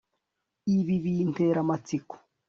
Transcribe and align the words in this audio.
Ibi 0.77 0.95
bintera 1.03 1.57
amatsiko 1.65 2.13